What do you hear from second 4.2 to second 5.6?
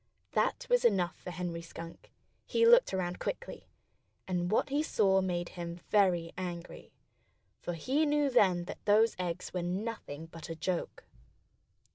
And what he saw made